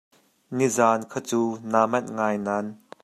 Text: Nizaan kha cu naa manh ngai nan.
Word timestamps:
Nizaan 0.55 1.01
kha 1.11 1.19
cu 1.29 1.41
naa 1.71 1.85
manh 1.91 2.09
ngai 2.15 2.37
nan. 2.45 2.65